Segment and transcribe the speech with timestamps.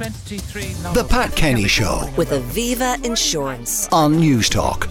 [0.00, 0.62] 23.
[0.94, 3.86] The Pat Kenny Show with Aviva Insurance.
[3.92, 4.88] on Newstalk.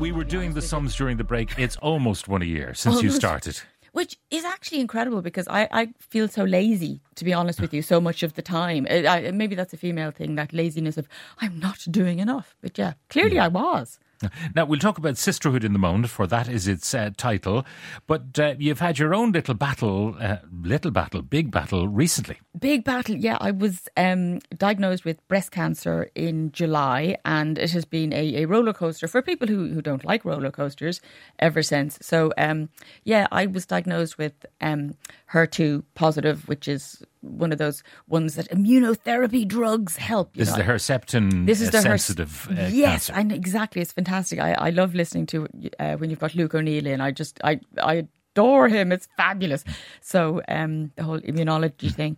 [0.00, 1.56] We were doing the sums during the break.
[1.56, 3.60] It's almost one a year since you started.
[3.92, 7.80] Which is actually incredible because I, I feel so lazy, to be honest with you,
[7.80, 8.88] so much of the time.
[8.90, 11.06] Uh, I, maybe that's a female thing, that laziness of,
[11.40, 12.56] I'm not doing enough.
[12.60, 14.00] But yeah, clearly I was.
[14.54, 17.64] Now, we'll talk about sisterhood in the moment, for that is its uh, title.
[18.06, 22.38] But uh, you've had your own little battle, uh, little battle, big battle recently.
[22.58, 23.16] Big battle.
[23.16, 28.42] Yeah, I was um, diagnosed with breast cancer in July, and it has been a,
[28.42, 31.00] a roller coaster for people who, who don't like roller coasters
[31.38, 31.98] ever since.
[32.00, 32.68] So, um,
[33.04, 34.94] yeah, I was diagnosed with um,
[35.32, 40.36] HER2 positive, which is one of those ones that immunotherapy drugs help.
[40.36, 40.64] you This is know.
[40.64, 43.10] the Herceptin This is uh, the sensitive uh, yes.
[43.12, 43.82] I know, exactly.
[43.82, 44.38] It's fantastic.
[44.38, 47.00] I, I love listening to uh, when you've got Luke O'Neill in.
[47.00, 48.06] I just I I
[48.36, 48.92] adore him.
[48.92, 49.64] It's fabulous.
[50.00, 52.16] So um, the whole immunology thing.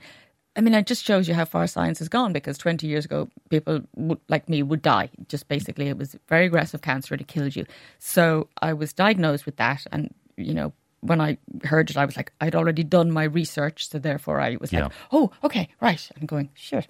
[0.57, 2.33] I mean, it just shows you how far science has gone.
[2.33, 5.11] Because twenty years ago, people would, like me would die.
[5.29, 7.15] Just basically, it was very aggressive cancer.
[7.15, 7.67] and It killed you.
[7.99, 10.73] So I was diagnosed with that, and you know.
[11.01, 14.57] When I heard it, I was like, I'd already done my research, so therefore I
[14.61, 14.85] was Yeah.
[14.85, 16.83] like, "Oh, okay, right." I'm going, "Sure."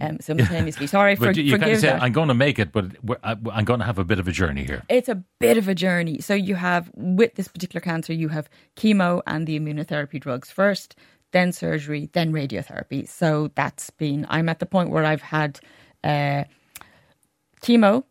[0.00, 1.90] Um, simultaneously, sorry for you forgive say.
[1.92, 2.86] I'm going to make it, but
[3.22, 4.82] I'm going to have a bit of a journey here.
[4.88, 6.20] It's a bit of a journey.
[6.20, 10.96] So you have with this particular cancer, you have chemo and the immunotherapy drugs first,
[11.30, 13.08] then surgery, then radiotherapy.
[13.08, 14.26] So that's been.
[14.28, 15.60] I'm at the point where I've had
[16.02, 16.44] uh,
[17.62, 18.02] chemo,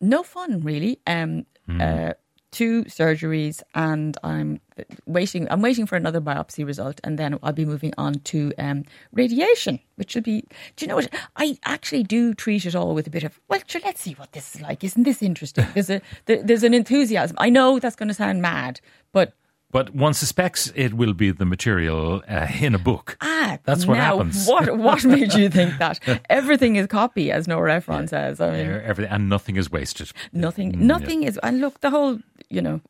[0.00, 1.00] no fun really.
[1.06, 1.46] Um,
[1.80, 2.14] uh,
[2.50, 4.60] two surgeries, and I'm
[5.06, 5.46] waiting.
[5.50, 9.80] I'm waiting for another biopsy result, and then I'll be moving on to um, radiation,
[9.96, 10.42] which will be.
[10.76, 11.12] Do you know what?
[11.36, 13.38] I actually do treat it all with a bit of.
[13.48, 14.84] Well, sure, let's see what this is like.
[14.84, 15.66] Isn't this interesting?
[15.74, 17.36] There's a there, there's an enthusiasm.
[17.40, 18.80] I know that's going to sound mad,
[19.12, 19.32] but
[19.72, 23.16] But one suspects it will be the material uh, in a book.
[23.64, 24.46] That's what now, happens.
[24.54, 25.98] What what made you think that?
[26.30, 28.40] Everything is copy, as Nora Ephron says.
[28.40, 30.10] I mean, everything, and nothing is wasted.
[30.32, 31.38] Nothing, Mm, nothing is.
[31.42, 32.18] And look, the whole,
[32.48, 32.80] you know,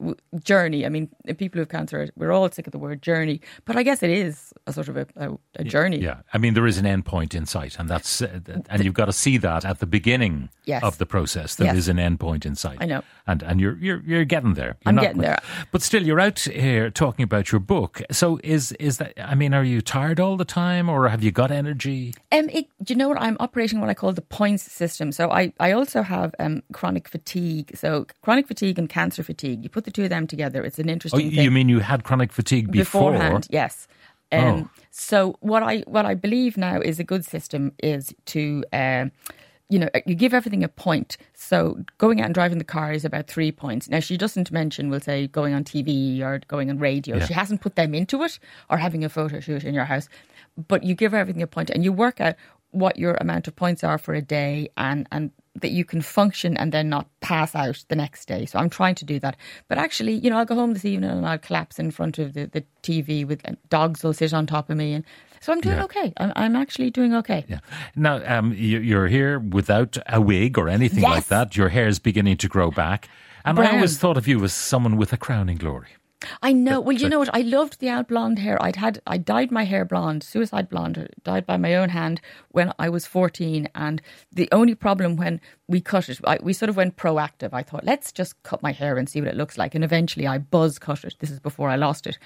[0.43, 0.85] journey.
[0.87, 3.83] I mean, people who have cancer, we're all sick of the word journey, but I
[3.83, 5.99] guess it is a sort of a, a, a journey.
[5.99, 8.95] Yeah, I mean there is an end point in sight, and that's uh, and you've
[8.95, 10.83] got to see that at the beginning Yes.
[10.85, 11.57] of the process.
[11.57, 11.89] There is Yes.
[11.89, 12.79] an end point in sight.
[12.81, 13.03] I know.
[13.27, 14.77] and and you're you're you're getting there.
[14.85, 15.41] You're I'm not- getting there.
[15.73, 18.03] but still, you're out here talking about your book.
[18.13, 19.13] So is is that?
[19.19, 22.13] I mean, are you tired all the time, or have you got energy?
[22.33, 23.21] Um, it, do you know what?
[23.21, 25.13] I'm operating what I call the points system.
[25.13, 27.71] So I, I also have um, chronic fatigue.
[27.77, 29.63] So chronic fatigue and cancer fatigue.
[29.63, 30.65] You put the two of them together.
[30.65, 31.45] It's an Oh, interesting thing.
[31.45, 33.13] you mean you had chronic fatigue before?
[33.13, 33.47] beforehand.
[33.51, 33.87] Yes.
[34.33, 34.69] Um, Oh.
[34.91, 38.65] So what I what I believe now is a good system is to.
[38.73, 39.13] Um,
[39.71, 41.17] you know, you give everything a point.
[41.35, 43.89] So going out and driving the car is about three points.
[43.89, 47.17] Now she doesn't mention, we'll say, going on TV or going on radio.
[47.17, 47.27] Yeah.
[47.27, 48.39] She hasn't put them into it
[48.69, 50.09] or having a photo shoot in your house.
[50.69, 52.35] But you give everything a point and you work out
[52.73, 56.57] what your amount of points are for a day and and that you can function
[56.57, 58.47] and then not pass out the next day.
[58.47, 59.37] So I'm trying to do that.
[59.69, 62.35] But actually, you know, I'll go home this evening and I'll collapse in front of
[62.35, 65.05] the, the TV with dogs will sit on top of me and
[65.41, 65.85] so I'm doing Yeah.
[65.85, 66.13] okay.
[66.17, 67.45] I'm, I'm actually doing okay.
[67.49, 67.61] Yeah.
[67.97, 71.29] Now, um, you, you're here without a wig or anything like Yes.
[71.29, 71.57] that.
[71.57, 73.09] Your hair is beginning to grow back,
[73.45, 75.89] and I always thought of you as someone with a crowning glory.
[76.43, 76.81] I know.
[76.81, 77.35] Well, you know what?
[77.35, 78.63] I loved the out blonde hair.
[78.63, 82.21] I'd had, I dyed my hair blonde, suicide blonde, dyed by my own hand
[82.51, 83.69] when I was 14.
[83.75, 87.51] And the only problem when we cut it, I, we sort of went proactive.
[87.53, 89.75] I thought, let's just cut my hair and see what it looks like.
[89.75, 91.15] And eventually I buzz cut it.
[91.21, 92.19] This is before I lost it.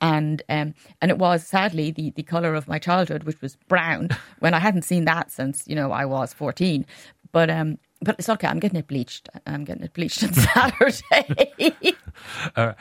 [0.00, 4.10] And um, and it was sadly the, the colour of my childhood, which was brown,
[4.38, 6.86] when I hadn't seen that since, you know, I was 14.
[7.32, 8.46] But um, but it's okay.
[8.48, 9.28] I'm getting it bleached.
[9.46, 11.74] I'm getting it bleached on Saturday.
[12.56, 12.72] Uh,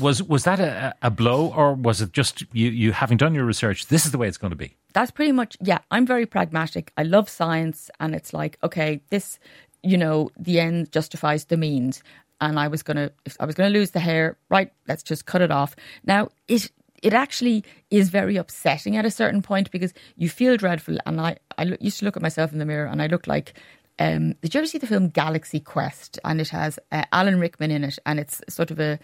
[0.00, 3.44] was was that a, a blow, or was it just you, you having done your
[3.44, 3.86] research?
[3.88, 4.76] This is the way it's going to be.
[4.94, 9.38] that's pretty much yeah i'm very pragmatic i love science and it's like okay this
[9.82, 12.02] you know the end justifies the means
[12.40, 15.42] and i was gonna if i was gonna lose the hair right let's just cut
[15.42, 16.70] it off now it
[17.02, 21.36] it actually is very upsetting at a certain point because you feel dreadful and i
[21.58, 23.52] i used to look at myself in the mirror and i looked like
[23.98, 26.18] um, did you ever see the film Galaxy Quest?
[26.24, 28.98] And it has uh, Alan Rickman in it, and it's sort of a,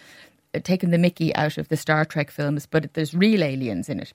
[0.53, 4.01] a taking the Mickey out of the Star Trek films, but there's real aliens in
[4.01, 4.13] it.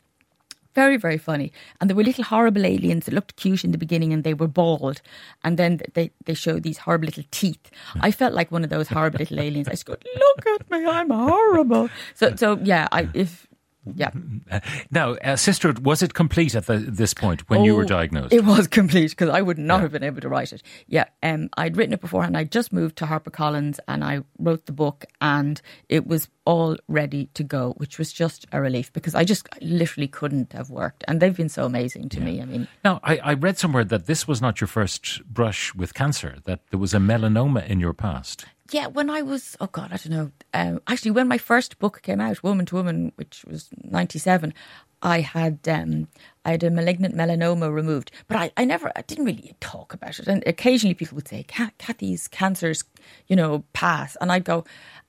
[0.75, 1.51] Very, very funny.
[1.81, 4.47] And there were little horrible aliens that looked cute in the beginning and they were
[4.47, 5.01] bald.
[5.43, 7.71] And then they, they showed these horrible little teeth.
[8.01, 9.67] I felt like one of those horrible little aliens.
[9.67, 11.89] I just go, look at me, I'm horrible.
[12.13, 13.47] So, so yeah, I, if
[13.95, 14.11] Yeah.
[14.91, 18.33] Now, uh, Sisterhood, was it complete at the, this point when you were Oh, diagnosed?
[18.33, 19.81] It was complete because I would not Yeah.
[19.83, 20.63] have been able to write it.
[20.87, 22.35] Yeah, um, I'd written it beforehand.
[22.37, 27.27] I just moved to HarperCollins and I wrote the book, and it was all ready
[27.35, 31.03] to go, which was just a relief because I just literally couldn't have worked.
[31.07, 32.41] And they've been so amazing to me.
[32.41, 35.93] I mean, Now, I, I read somewhere that this was not your first brush with
[35.93, 38.45] cancer, that there was a melanoma in your past.
[38.71, 40.31] Yeah, when I was, oh God, I don't know.
[40.53, 44.53] Um, actually, when my first book came out, Woman to Woman, which was 97,
[45.01, 46.07] I had um,
[46.43, 50.19] I had a malignant melanoma removed, but I, I never, I didn't really talk about
[50.19, 50.27] it.
[50.27, 52.83] And occasionally people would say, "Ca- Cathy's cancers,
[53.27, 54.17] you know, pass.
[54.19, 54.65] And I'd go,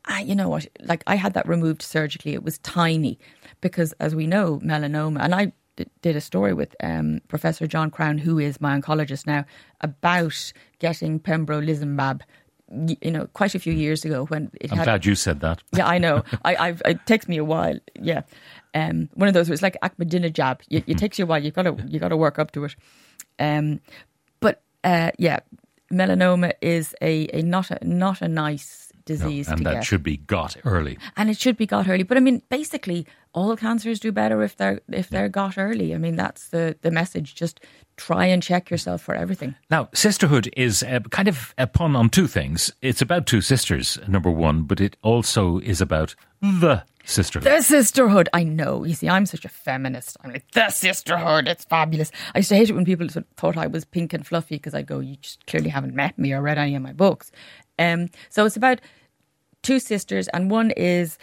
[0.09, 2.35] ah, you know what, like I had that removed surgically.
[2.35, 3.19] It was tiny
[3.61, 5.53] because as we know, melanoma, and I
[6.03, 9.45] did a story with um, Professor John Crown, who is my oncologist now,
[9.81, 12.21] about getting pembrolizumab,
[13.03, 15.63] you know, quite a few years ago when it I'm had glad you said that.
[15.73, 16.23] yeah, I know.
[16.45, 17.79] I, I've, it takes me a while.
[18.01, 18.23] Yeah,
[18.75, 20.61] um, one of those where it's like Ahmadinejad.
[20.69, 21.43] You, it takes you a while.
[21.43, 22.77] You've got to you've got to work up to it.
[23.39, 23.81] Um,
[24.41, 25.41] but uh, yeah,
[25.93, 29.85] melanoma is a, a not a not a nice No, disease and to that get,
[29.85, 30.99] should be got early.
[31.17, 32.03] and it should be got early.
[32.03, 35.95] But I mean, basically, all cancers do better if they're if they're got early.
[35.95, 37.35] I mean, that's the the message.
[37.35, 37.61] Just
[37.97, 39.55] try and check yourself for everything.
[39.71, 42.73] Now, Sisterhood is uh, kind of a pun on two things.
[42.81, 47.47] It's about two sisters, number one, but it also is about the sisterhood.
[47.51, 48.29] The sisterhood.
[48.33, 48.85] I know.
[48.85, 50.17] You see, I'm such a feminist.
[50.23, 51.47] I'm like, the sisterhood.
[51.47, 52.11] It's fabulous.
[52.35, 54.57] I used to hate it when people sort of thought I was pink and fluffy
[54.57, 57.31] because I'd go, you just clearly haven't met me or read any of my books.
[57.81, 58.81] Um, so it's about
[59.63, 61.19] two sisters, and one is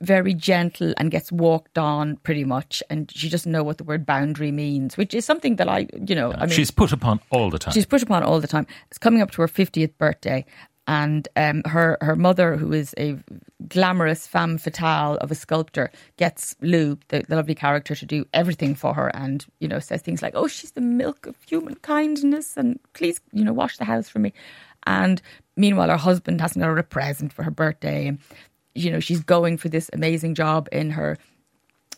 [0.00, 4.06] very gentle and gets walked on pretty much, and she doesn't know what the word
[4.06, 7.50] boundary means, which is something that I, you know, I mean, She's put upon all
[7.50, 7.74] the time.
[7.74, 8.66] She's put upon all the time.
[8.88, 10.44] It's coming up to her 50th birthday.
[10.86, 13.16] And um, her, her mother, who is a
[13.68, 18.74] glamorous femme fatale of a sculptor, gets Lou, the, the lovely character, to do everything
[18.74, 22.56] for her and, you know, says things like, oh, she's the milk of human kindness
[22.56, 24.32] and please, you know, wash the house for me.
[24.86, 25.20] And
[25.56, 28.06] meanwhile, her husband hasn't got her a present for her birthday.
[28.08, 28.18] And,
[28.74, 31.18] you know, she's going for this amazing job in her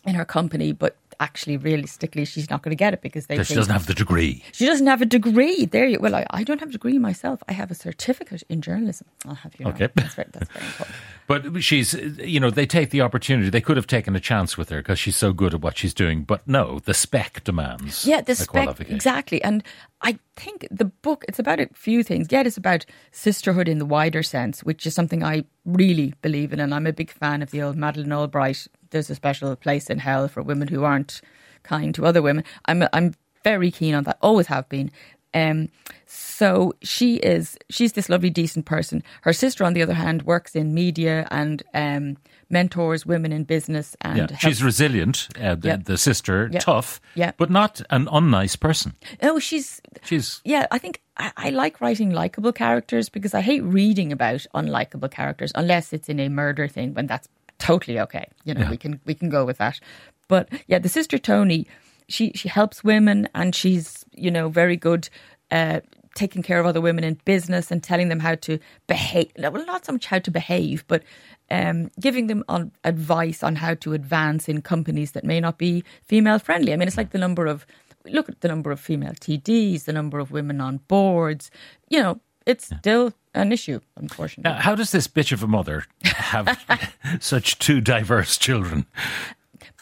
[0.05, 3.55] in her company, but actually, realistically, she's not going to get it because they she
[3.55, 4.43] doesn't have the degree.
[4.53, 5.65] she doesn't have a degree.
[5.65, 7.43] There you well, I, I don't have a degree myself.
[7.49, 9.07] I have a certificate in journalism.
[9.27, 9.71] I'll have you know.
[9.71, 9.89] Okay.
[9.95, 10.97] That's very, that's very important.
[11.29, 13.49] But she's, you know, they take the opportunity.
[13.49, 15.95] They could have taken a chance with her because she's so good at what she's
[15.95, 16.25] doing.
[16.25, 19.43] But no, the spec demands Yeah, the spec exactly.
[19.43, 19.63] And
[20.03, 22.27] I think the book it's about a few things.
[22.31, 26.61] Yeah, it's about sisterhood in the wider sense, which is something I really believe in,
[26.61, 28.67] and I'm a big fan of the old Madeleine Albright.
[28.93, 31.21] There's a special place in hell for women who aren't
[31.65, 32.45] kind to other women.
[32.67, 34.19] I'm I'm very keen on that.
[34.23, 34.91] Always have been.
[35.35, 35.69] Um,
[36.07, 39.03] so she is she's this lovely decent person.
[39.23, 42.19] Her sister, on the other hand, works in media and um,
[42.51, 47.33] mentors women in business and Yeah, she's resilient, uh, the, the sister, tough, Yeah.
[47.39, 48.93] but not an unnice person.
[49.23, 53.63] oh she's She's yeah, I think I, I like writing likable characters because I hate
[53.65, 57.29] reading about unlikable characters unless it's in a murder thing when that's
[57.71, 58.27] totally okay.
[58.45, 58.71] You know, Yeah.
[58.71, 59.81] we can we can go with that.
[60.29, 61.67] But yeah, the sister Tony,
[62.09, 65.09] she she helps women and she's you know very good.
[65.51, 65.81] Uh,
[66.15, 69.87] taking care of other women in business and telling them how to behave well not
[69.87, 71.03] so much how to behave but
[71.51, 75.83] um, giving them on advice on how to advance in companies that may not be
[76.05, 77.65] female friendly i mean it's like the number of
[78.05, 81.51] look at the number of female TDs, the number of women on boards.
[81.89, 84.51] You know, it's still an issue, unfortunately.
[84.53, 88.87] Now, how does this bitch of a mother have such two diverse children?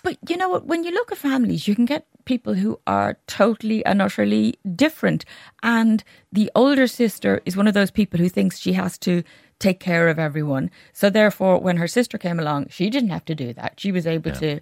[0.02, 0.66] But you know what?
[0.66, 5.24] When you look at families, you can get people who are totally and utterly different.
[5.62, 6.02] And
[6.32, 9.22] the older sister is one of those people who thinks she has to
[9.58, 10.70] take care of everyone.
[10.92, 13.78] So therefore, when her sister came along, she didn't have to do that.
[13.78, 14.60] She was able to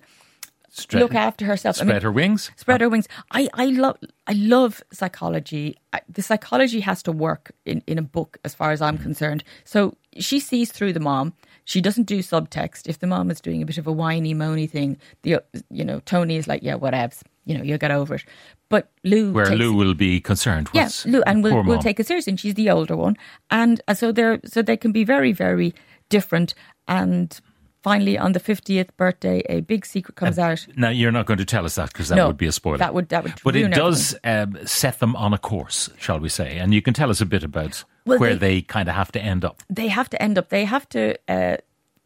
[0.87, 1.77] Stre- look after herself.
[1.77, 2.51] I Spread mean, her wings?
[2.57, 3.09] spread her wings.
[3.33, 5.77] I, I love I love psychology.
[5.93, 9.43] I, the psychology has to work in, in a book, as far as I'm concerned.
[9.65, 11.33] So she sees through the mom.
[11.65, 12.87] She doesn't do subtext.
[12.89, 16.01] If the mom is doing a bit of a whiny moany thing, the you know
[16.07, 17.23] Tony is like, yeah, whatevs.
[17.45, 18.25] You know, you'll get over it.
[18.69, 20.69] But Lou, Where takes, Lou will be concerned.
[20.75, 22.33] yeah, Lou, and we'll, we'll take it seriously.
[22.33, 23.17] And she's the older one,
[23.51, 25.75] and uh, so they're so they can be very very
[26.11, 26.55] different.
[26.87, 27.39] And
[27.83, 30.67] finally, on the fiftieth birthday, a big secret comes out.
[30.77, 32.79] Now you're not going to tell us that because that No, would be a spoiler.
[32.79, 36.29] that would- that would But it does um, set them on a course, shall we
[36.29, 36.59] say?
[36.59, 39.13] And you can tell us a bit about Well, where they- they, kind of have
[39.13, 39.63] to end up.
[39.71, 41.57] they have to end up they have to uh,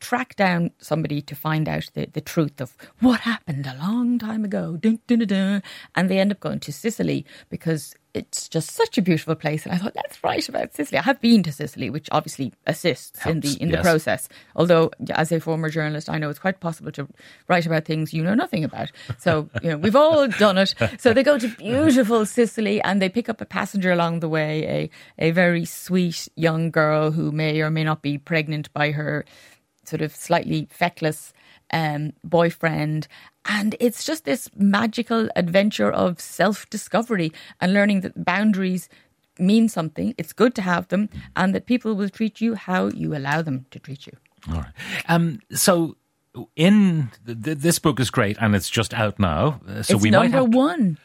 [0.02, 4.44] track down somebody to find out the, the truth of what happened a long time
[4.44, 4.76] ago.
[4.76, 5.62] Dun, dun, dun.
[5.94, 9.64] And they end up going to Sicily because it's just such a beautiful place.
[9.64, 10.98] And I thought, let's write about Sicily.
[10.98, 14.28] I have been to Sicily, which obviously assists in the in the process.
[14.56, 17.08] Although, as a former journalist, I know it's quite possible to
[17.48, 18.90] write about things you know nothing about.
[19.18, 20.74] So, you know, we've all done it.
[20.98, 24.90] So they go to beautiful Sicily and they pick up a passenger along the way,
[25.18, 29.24] a, a very sweet young girl who may or may not be pregnant by her
[29.84, 31.32] sort of slightly feckless
[31.72, 33.08] um, boyfriend.
[33.44, 38.88] And it's just this magical adventure of self discovery and learning that boundaries
[39.38, 40.14] mean something.
[40.18, 43.66] It's good to have them, and that people will treat you how you allow them
[43.70, 44.12] to treat you.
[44.48, 44.72] All right.
[45.08, 45.96] Um, so,
[46.56, 49.60] in th- th- this book is great, and it's just out now.
[49.68, 50.98] uh, So it's we might number have to- one.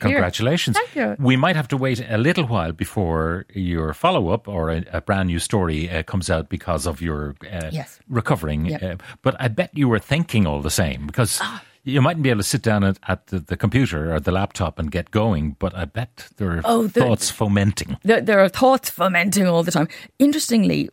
[0.00, 0.76] Congratulations.
[0.76, 1.16] Thank you.
[1.18, 5.00] We might have to wait a little while before your follow up or a, a
[5.00, 7.98] brand new story uh, comes out because of your uh, Yes.
[8.08, 8.66] recovering.
[8.66, 8.80] Yep.
[8.82, 8.86] Ah.
[8.86, 11.40] Uh, but I bet you were thinking all the same because
[11.84, 14.78] you mightn't be able to sit down at, at the, the computer or the laptop
[14.78, 17.96] and get going, but I bet there are Oh, the- thoughts fomenting.
[18.02, 19.88] there, there are thoughts fomenting all the time.
[20.18, 20.88] Interestingly,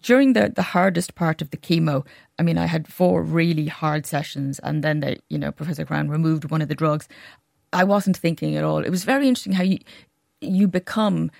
[0.00, 2.06] during the, the hardest part of the chemo,
[2.38, 6.08] I mean, I had four really hard sessions, and then they, you know, Professor Crown
[6.08, 7.08] removed one of the drugs.
[7.72, 8.78] I wasn't thinking at all.
[8.84, 9.78] It was very interesting how you
[10.40, 11.30] you become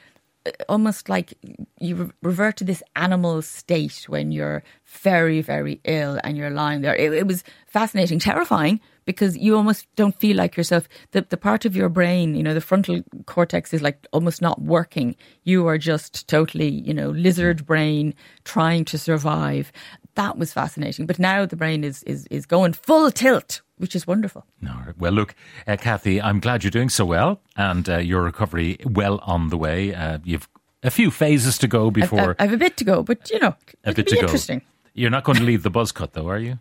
[0.47, 1.35] uh, almost like
[1.81, 6.97] you revert to this animal state when you're very, very ill and you're lying there.
[6.97, 10.89] It, it was fascinating, terrifying because you almost don't feel like yourself.
[11.13, 14.61] The, the part of your brain, you know, the frontal cortex is like almost not
[14.61, 15.17] working.
[15.45, 19.73] You are just totally, you know, lizard brain trying to survive.
[20.15, 21.07] That was fascinating.
[21.07, 24.45] But now the brain is, is, is going full tilt, which is wonderful.
[24.67, 24.99] All right.
[24.99, 25.35] Well, look,
[25.67, 29.57] uh, Cathy, I'm glad you're doing so well and uh, your recovery well on the
[29.57, 29.95] way.
[29.95, 30.49] Uh, you've
[30.83, 33.55] a few phases to go I've, before I've a bit to go, but you know,
[33.85, 34.23] a bit be to go.
[34.23, 34.63] interesting.
[34.95, 36.59] You're not going to leave the buzz cut, though, are you?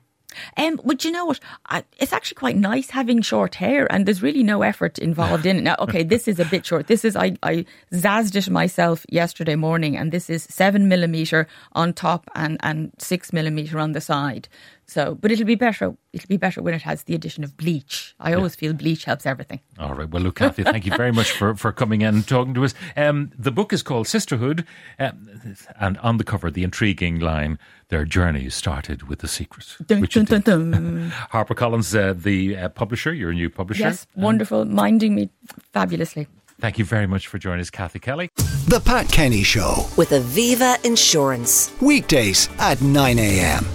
[0.55, 1.39] Um, but you know what?
[1.67, 5.57] I, it's actually quite nice having short hair, and there's really no effort involved in
[5.57, 5.62] it.
[5.62, 6.88] Now, okay, this is a bit short.
[6.88, 11.93] This is I I zazzed it myself yesterday morning, and this is seven millimeter on
[11.93, 14.47] top and and six millimeter on the side.
[14.89, 15.96] So, but it'll be better.
[16.13, 18.15] It'll be better when it has the addition of bleach.
[18.22, 19.60] I always feel bleach helps everything.
[19.77, 20.10] All right.
[20.10, 22.74] Well, look, Cathy, thank you very much for, for coming in and talking to us.
[22.96, 24.65] Um, the book is called Sisterhood,
[24.98, 29.75] um, and on the cover, the intriguing line, their journey started with the secret.
[29.86, 30.44] Dun, which dun, it did.
[30.46, 31.13] dun, dun.
[31.34, 33.84] HarperCollins, uh, the uh, publisher, your new publisher.
[33.84, 35.29] Yes, wonderful, minding me
[35.74, 36.27] fabulously.
[36.60, 38.32] Thank you very much for joining us, Cathy Kelly.
[38.67, 39.86] The Pat Kenny Show.
[39.96, 41.72] With Aviva Insurance.
[41.82, 43.65] Weekdays at 9 a.m.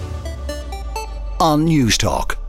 [1.39, 2.42] On Newstalk.